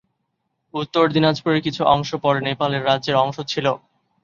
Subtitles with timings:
[0.73, 3.65] উত্তর দিনাজপুরের কিছু অংশ পরে নেপালের রাজ্যের অংশ ছিল।